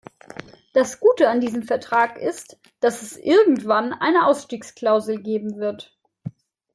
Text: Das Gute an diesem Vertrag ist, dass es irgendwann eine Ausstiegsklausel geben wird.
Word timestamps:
Das 0.73 0.99
Gute 0.99 1.29
an 1.29 1.41
diesem 1.41 1.61
Vertrag 1.61 2.17
ist, 2.17 2.57
dass 2.79 3.03
es 3.03 3.17
irgendwann 3.17 3.93
eine 3.93 4.25
Ausstiegsklausel 4.25 5.21
geben 5.21 5.57
wird. 5.59 5.95